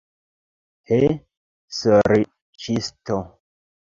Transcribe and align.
He, 0.91 0.97
sorĉisto! 1.81 3.21